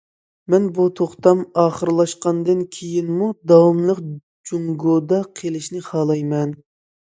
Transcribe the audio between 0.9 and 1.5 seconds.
توختام